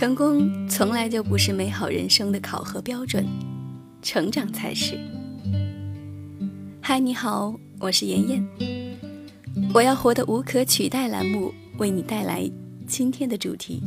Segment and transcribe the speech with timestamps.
[0.00, 3.22] 成功从来就不是美好人生的考核标准，
[4.00, 4.98] 成长才是。
[6.80, 8.48] 嗨，你好，我是妍妍。
[9.74, 12.50] 我要活得无可取代栏目为你带来
[12.86, 13.82] 今天的主题：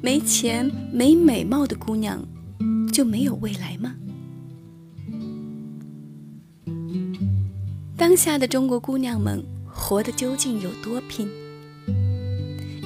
[0.00, 2.20] 没钱、没美貌的姑娘
[2.92, 3.94] 就没有未来吗？
[7.96, 11.28] 当下的中国姑娘们活得究竟有多拼？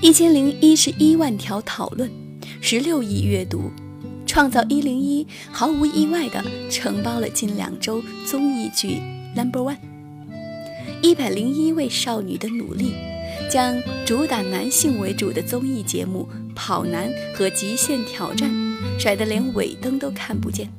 [0.01, 2.09] 一千零一十一万条讨论，
[2.61, 3.73] 十六亿阅读，
[4.25, 9.01] 创造一零一毫无意外的承包了近两周综艺剧
[9.35, 9.77] Number One。
[11.03, 12.93] 一百零一位少女的努力，
[13.51, 18.49] 将主打男性为主的综艺节目《跑男》和《极限挑战》
[19.01, 20.71] 甩得连尾灯都看不见。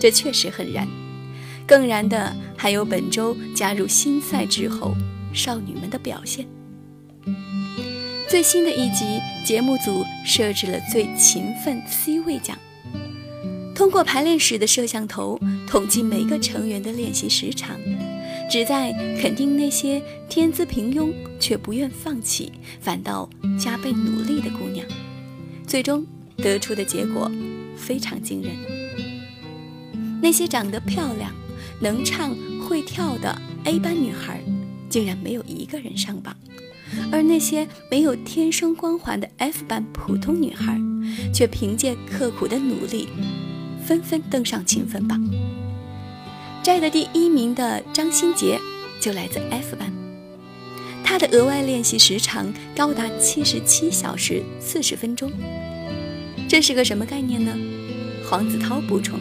[0.00, 0.88] 这确实很燃，
[1.66, 4.94] 更燃的还有本周加入新赛之后
[5.34, 6.46] 少女们的表现。
[8.28, 12.58] 最新的一集，节目组设置了最勤奋 C 位奖，
[13.74, 17.78] 通过排练室的摄像头统计每个成员的练习时长，
[18.50, 22.50] 旨在肯定那些天资平庸却不愿放弃、
[22.80, 24.84] 反倒加倍努力的姑娘。
[25.66, 26.04] 最终
[26.38, 27.30] 得出的结果
[27.76, 28.56] 非常惊人：
[30.20, 31.30] 那些长得漂亮、
[31.78, 34.40] 能唱会跳的 A 班女孩，
[34.88, 36.34] 竟然没有一个人上榜。
[37.12, 40.80] 而那些没有天生光环的 F 班普通女孩，
[41.32, 43.08] 却凭借刻苦的努力，
[43.84, 45.22] 纷纷登上勤奋榜。
[46.62, 48.58] 摘得第一名的张新杰
[49.00, 49.92] 就来自 F 班，
[51.04, 55.30] 他的额外练习时长高达七十七小时四十分钟。
[56.48, 57.54] 这是个什么概念呢？
[58.28, 59.18] 黄子韬补充：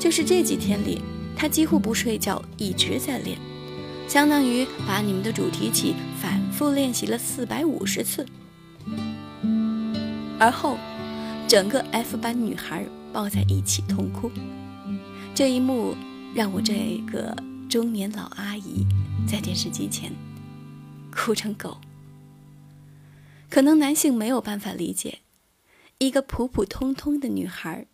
[0.00, 1.00] 就是这几天里，
[1.36, 3.38] 他几乎不睡觉，一直在练。
[4.08, 8.26] 相当于把你们的主题曲反复练习了四百五十次，
[10.40, 10.78] 而后，
[11.46, 14.30] 整个 F 班女孩抱在一起痛哭。
[15.34, 15.94] 这一幕
[16.34, 17.36] 让我这个
[17.68, 18.86] 中年老阿姨
[19.28, 20.10] 在电视机前
[21.14, 21.76] 哭成狗。
[23.50, 25.18] 可能男性没有办法理解，
[25.98, 27.86] 一个普普通通的女孩。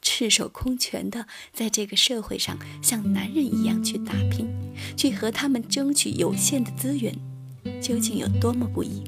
[0.00, 4.46] 赤手空拳的在这个社会上像男人一样去打拼，
[4.96, 7.12] 去和他们争取有限的资源，
[7.80, 9.02] 究竟有多么不易？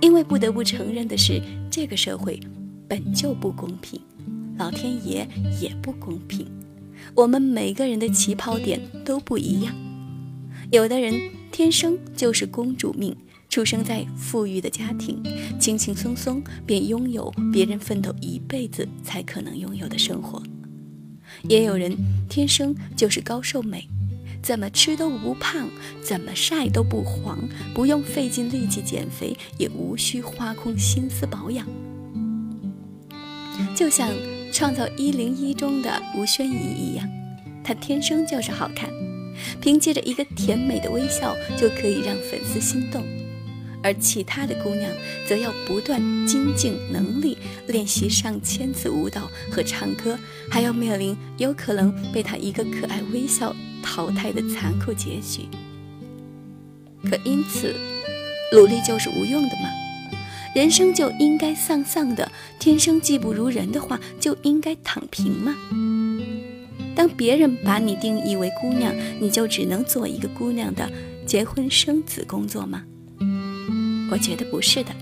[0.00, 1.40] 因为不得不承认的是，
[1.70, 2.38] 这个社会
[2.88, 4.00] 本就不公平，
[4.58, 5.28] 老天爷
[5.60, 6.46] 也不公平，
[7.14, 9.74] 我们每个人的起跑点都不一样，
[10.70, 13.16] 有的人天生就是公主命。
[13.50, 15.22] 出生在富裕的家庭，
[15.60, 20.42] 轻轻松松便拥有别人奋斗一辈子才可能拥有的生活。
[21.48, 21.96] 也有人
[22.28, 23.88] 天生就是高瘦美，
[24.44, 25.70] 怎么吃都不胖，
[26.02, 27.38] 怎么晒都不黄，
[27.72, 31.66] 不用费尽力气减肥，也无需花空心思保养。
[33.74, 34.10] 就像
[34.52, 37.08] 《创造一零一》中的吴宣仪一样，
[37.64, 38.90] 她天生就是好看，
[39.62, 43.02] 凭借着一个甜美的微笑就可以让粉丝心动。
[43.82, 44.90] 而其他的姑娘
[45.26, 50.18] 则要不断精进能力，练习上千次舞蹈和唱歌，
[50.50, 55.42] 还要面临有可能被她一个可爱微笑淘汰的残酷结局。
[57.04, 57.76] 可因此，
[58.52, 59.68] 努力就是无用的吗？
[60.56, 62.32] 人生就应该丧丧的？
[62.58, 65.54] 天生技不如人的话，就应该躺平吗？
[66.94, 70.90] 当别人把你定义为姑娘，你就只能做一个姑娘的
[71.26, 72.84] 结婚生子工作吗？
[74.10, 74.94] 我觉得不是的，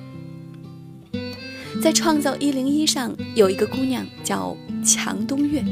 [1.83, 5.63] 在《创造一零一》上有一个姑娘叫强东月，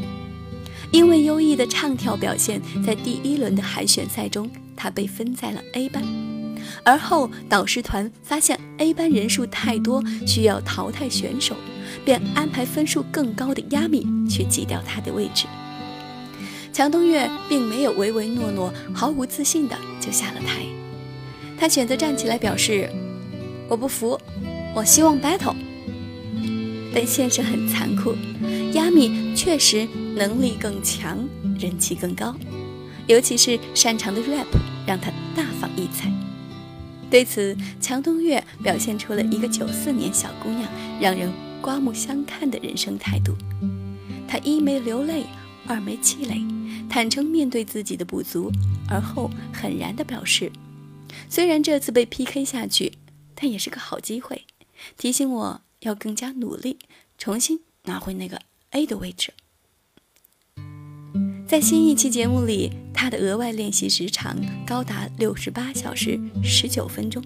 [0.93, 6.03] 因为优异的唱跳表现，在第一轮的海选赛中，他被分在了 A 班。
[6.85, 11.55] 而后导师团发现 A 班人数太多，需要淘汰选手，
[12.05, 15.47] 便安排分数更高的亚米去挤掉他的位置。
[16.73, 20.63] 强东月并没有唯唯诺诺、毫无自信的就下了台，
[21.59, 22.91] 她选择站起来表示。
[23.69, 24.19] 我不服，
[24.75, 25.55] 我希望 battle。
[26.93, 28.17] 但现实很残酷，
[28.75, 31.19] 亚米确实能力更强，
[31.59, 32.35] 人气更高，
[33.07, 34.47] 尤其是擅长的 rap
[34.87, 36.11] 让他大放异彩。
[37.11, 40.71] 对此，强东月表现出了一个九四年小姑娘
[41.01, 43.35] 让人刮目相看的人生态度。
[44.29, 45.25] 她一没流泪，
[45.67, 46.47] 二没气馁，
[46.89, 48.53] 坦诚面对自己的不足，
[48.89, 50.53] 而后狠然地表示：
[51.29, 52.93] 虽然这次被 PK 下去。
[53.43, 54.45] 但也是个好机会，
[54.99, 56.79] 提醒我要更加努力，
[57.17, 58.39] 重新拿回那个
[58.71, 59.33] A 的位置。
[61.47, 67.21] 在新一期节目里，他的额外练习时长高达六十八小时十九分钟，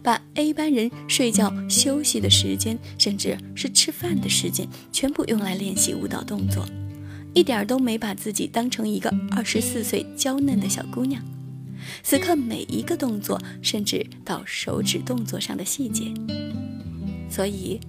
[0.00, 6.64] 把 A 班人睡觉、休息的时间，甚至是吃饭的时间，全部用来练习舞蹈动作，
[7.34, 11.20] 一点都没把自己当成一个二十四岁娇嫩的小姑娘。
[12.04, 16.14] 此刻每一个动作，甚至到手指动作上的细节。
[17.28, 17.80] 所以，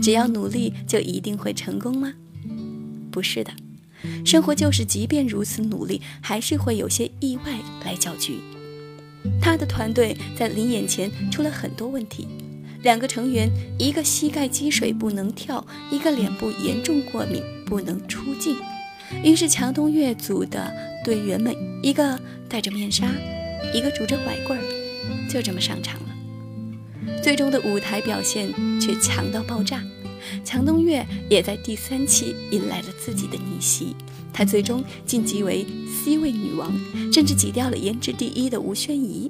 [0.00, 2.12] 只要努力就一定会成功吗？
[3.10, 3.52] 不是的，
[4.24, 8.38] 生活就是即便如此努力，还是会有些意外来搅局。
[9.40, 12.28] 他的团队在临演前出了很多问题，
[12.82, 18.56] 两个成员，一个膝盖积水不能跳，一个脸部严重过敏不能出镜。
[19.24, 20.72] 于是强东乐组的
[21.04, 23.10] 队员们，一个戴着面纱，
[23.72, 26.15] 一个拄着拐棍儿，就这么上场了。
[27.26, 29.82] 最终的舞台表现却强到爆炸，
[30.44, 33.96] 强东月也在第三期迎来了自己的逆袭，
[34.32, 36.72] 她最终晋级为 C 位女王，
[37.12, 39.28] 甚至挤掉了颜值第一的吴宣仪。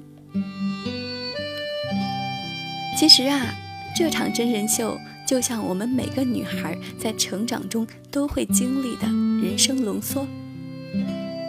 [2.99, 3.51] 其实啊，
[3.97, 4.95] 这场真人秀
[5.27, 9.07] 就像我们每个女孩在成长中都会经历的
[9.43, 10.27] 人生浓缩。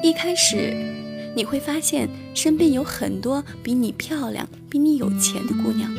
[0.03, 0.75] 一开始，
[1.37, 5.93] 你会发现身边有很多比你漂亮、比你有钱的姑娘。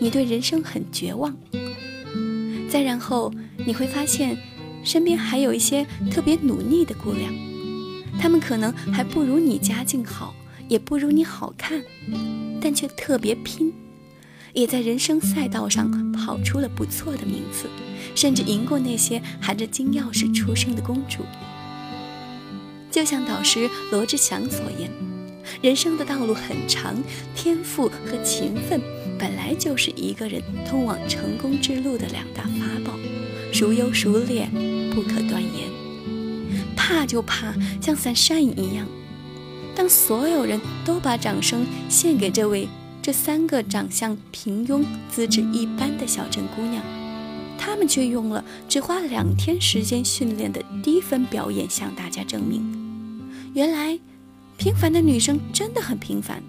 [0.00, 1.34] 你对人生很绝望，
[2.68, 3.32] 再然后
[3.64, 4.36] 你会发现，
[4.84, 7.32] 身边还有一些特别努力的姑娘，
[8.20, 10.34] 她们可能还不如你家境好，
[10.68, 11.82] 也不如你好看，
[12.60, 13.72] 但却特别拼，
[14.52, 17.68] 也在人生赛道上跑出了不错的名次，
[18.14, 21.24] 甚至赢过那些含着金钥匙出生的公主。
[22.90, 24.90] 就像导师罗志祥所言，
[25.62, 26.94] 人生的道路很长，
[27.34, 28.80] 天赋和勤奋。
[29.24, 32.92] 本来就是一个人通往成功之路的两大法宝，
[33.50, 34.46] 孰优孰劣
[34.94, 35.66] 不可断言。
[36.76, 38.86] 怕就怕像散山一样，
[39.74, 42.68] 当所有人都把掌声献给这位
[43.00, 46.82] 这三个长相平庸、资质一般的小镇姑娘，
[47.56, 52.62] 他们却用了只花两天时间训练的低分表演向大家证明：
[53.54, 53.98] 原来
[54.58, 56.42] 平凡的女生真的很平凡。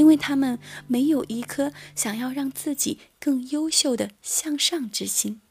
[0.00, 5.42] 因为他们没有一颗想要让自己更优秀的向上之心，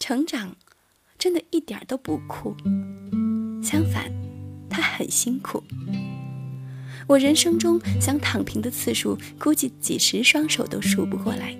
[0.00, 0.56] 成长
[1.16, 2.56] 真的一点都不酷，
[3.62, 4.10] 相反，
[4.68, 5.62] 他很辛苦。
[7.06, 11.56] 我人生中想躺平的次数，估计几十双手都数不过来。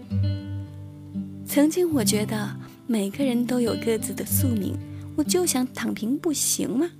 [1.46, 2.56] 曾经我觉得
[2.88, 4.76] 每个人都有各自的宿命，
[5.16, 6.90] 我就想躺平，不行吗？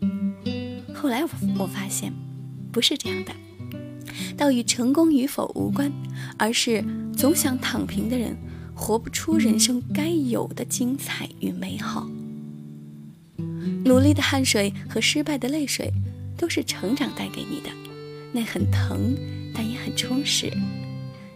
[0.95, 2.13] 后来我我发现，
[2.71, 3.35] 不是这样的。
[4.37, 5.93] 倒与成功与否无关，
[6.39, 6.85] 而是
[7.17, 8.37] 总想躺平的人
[8.75, 12.09] 活不出人生该有的精彩与美好。
[13.85, 15.93] 努力的汗水和失败的泪水，
[16.37, 17.71] 都是成长带给你的，
[18.33, 19.15] 那很疼，
[19.55, 20.53] 但也很充实。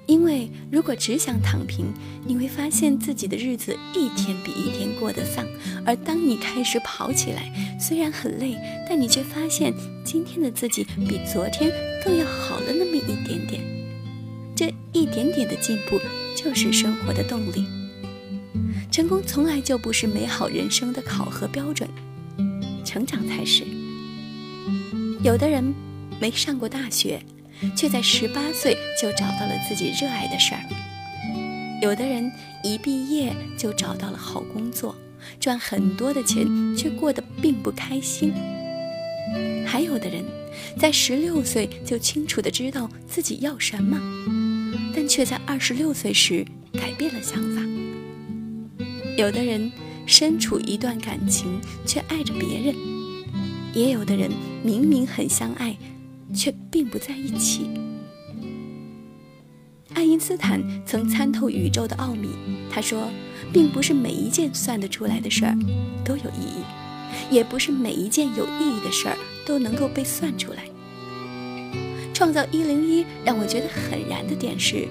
[0.06, 1.93] 因为如果只想躺平，
[2.25, 5.44] 你会发现自己的日子一天比一天过得丧；
[5.85, 8.56] 而当你开始跑起来，虽然很累，
[8.88, 9.75] 但你却发现
[10.05, 11.73] 今天的自己比昨天
[12.05, 13.61] 更要好了那么一点点。
[14.55, 16.00] 这一点点的进步，
[16.37, 17.67] 就是生活的动力。
[18.93, 21.88] 成功从来就不是美好人生的考核标准，
[22.85, 23.64] 成长才是。
[25.22, 25.75] 有的人
[26.20, 27.20] 没上过大学。
[27.75, 30.60] 却在十八岁就找到了自己热爱的事儿。
[31.82, 32.32] 有的人
[32.63, 34.96] 一毕业就找到了好工作，
[35.39, 36.46] 赚很多的钱，
[36.77, 38.32] 却过得并不开心。
[39.67, 40.25] 还有的人，
[40.79, 44.01] 在十六岁就清楚的知道自己要什么，
[44.94, 47.63] 但却在二十六岁时改变了想法。
[49.17, 49.70] 有的人
[50.06, 52.75] 身处一段感情，却爱着别人；
[53.75, 54.31] 也有的人
[54.63, 55.77] 明明很相爱。
[56.34, 57.68] 却并不在一起。
[59.94, 62.28] 爱因斯坦曾参透宇宙的奥秘，
[62.70, 63.08] 他说，
[63.52, 65.56] 并不是每一件算得出来的事儿
[66.04, 69.16] 都有意义，也不是每一件有意义的事儿
[69.46, 70.64] 都能够被算出来。
[72.12, 74.86] 创造一零一让我觉得很燃的点是，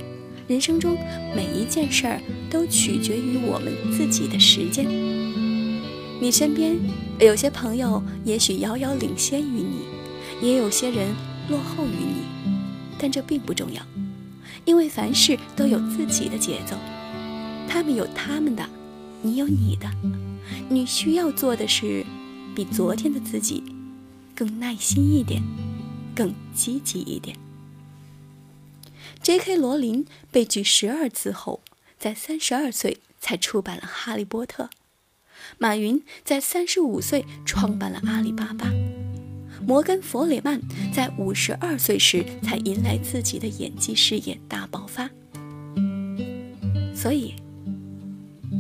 [0.48, 0.98] 人生中
[1.36, 4.86] 每一件事儿都取决于我们自己的时间。
[6.20, 6.76] 你身边
[7.20, 9.95] 有些朋友也许遥遥领先于你。
[10.42, 11.14] 也有些人
[11.50, 12.24] 落后于你，
[13.00, 13.82] 但这并不重要，
[14.66, 16.76] 因为凡事都有自己的节奏，
[17.68, 18.68] 他们有他们的，
[19.22, 19.90] 你有你的，
[20.70, 22.06] 你需要做的是
[22.56, 23.64] 比昨天的自己
[24.36, 25.42] 更耐心一点，
[26.16, 27.38] 更积极一点。
[29.22, 29.56] J.K.
[29.56, 31.62] 罗琳被拒十二次后，
[31.98, 34.66] 在三十二岁才出版了《哈利波特》，
[35.58, 38.70] 马云在三十五岁创办了阿里巴巴。
[39.66, 40.60] 摩根·弗里曼
[40.92, 45.10] 在五十二岁时才迎来自己的演技事业大爆发。
[46.96, 47.36] 所以，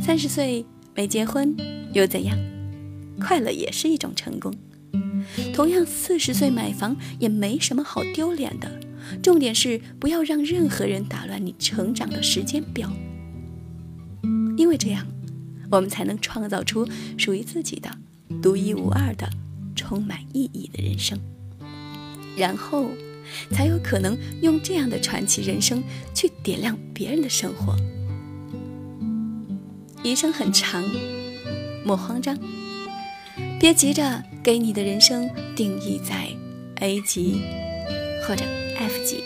[0.01, 1.55] 三十岁没结婚
[1.93, 2.37] 又怎样？
[3.19, 4.53] 快乐也是一种成功。
[5.53, 8.79] 同样，四十岁买房也没什么好丢脸的。
[9.21, 12.91] 重点是不要让任何人打乱你成长的时间表，
[14.57, 15.05] 因为这样，
[15.69, 16.87] 我们才能创造出
[17.17, 17.89] 属于自己的
[18.41, 19.29] 独一无二的、
[19.75, 21.19] 充满意义的人生。
[22.37, 22.89] 然后，
[23.51, 27.75] 才有可能用这样的传奇人生去点亮别人的生活。
[30.03, 30.83] 余生很长，
[31.85, 32.37] 莫慌张。
[33.59, 36.27] 别急着给你的人生定义在
[36.75, 37.41] A 级
[38.27, 38.45] 或者
[38.77, 39.23] F 级。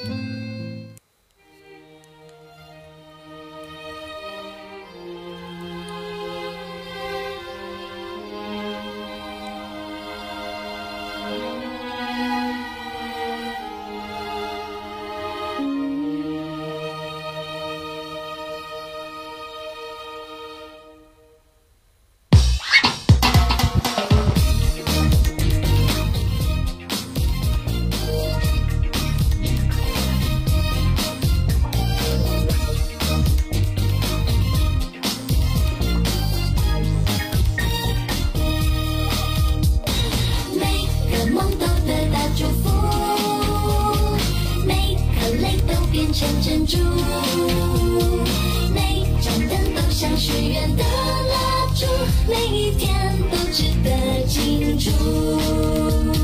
[46.00, 46.78] 变成珍珠
[48.74, 51.86] 每盏灯都像许愿的蜡烛
[52.26, 56.19] 每一天都值得庆祝。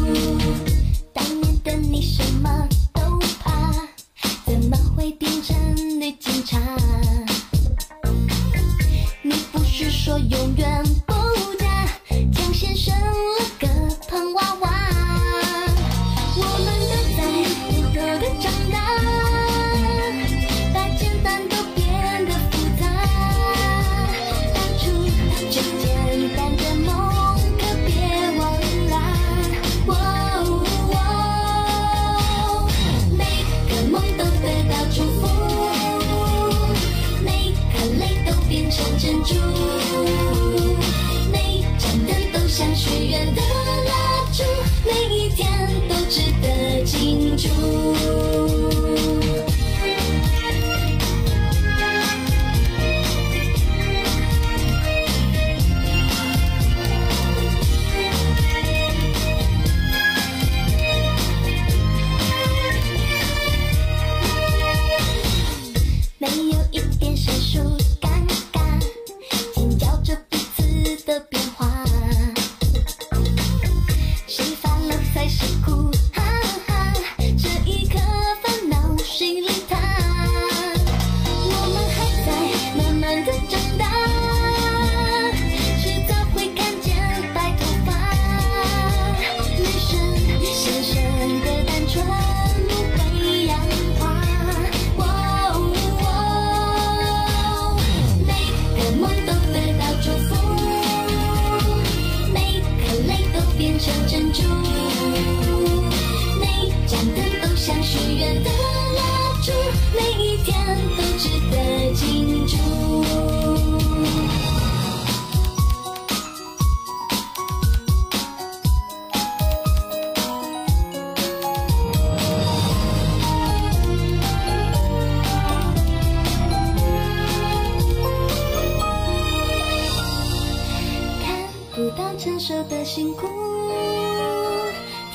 [131.98, 133.26] 当成熟的辛苦，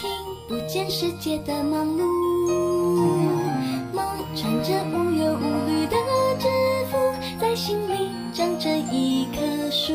[0.01, 0.11] 听
[0.49, 2.03] 不见世界的忙碌，
[3.93, 4.03] 梦
[4.35, 5.97] 穿着无忧无虑的
[6.39, 6.49] 制
[6.91, 6.97] 服，
[7.39, 9.93] 在心里长着一棵树。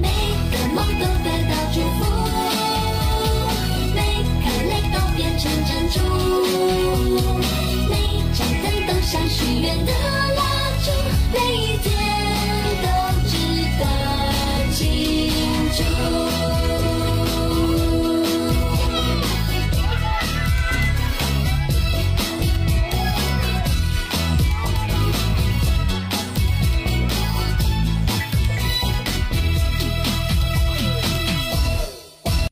[0.00, 0.08] 每
[0.50, 2.00] 个梦都得到祝福，
[3.94, 3.98] 每
[4.42, 5.96] 颗泪都变成珍珠，
[7.88, 7.92] 每
[8.32, 10.09] 盏灯都像许愿的。